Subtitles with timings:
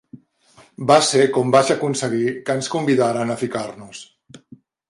[0.91, 4.03] Va ser com vaig aconseguir que ens convidaren a ficar-nos.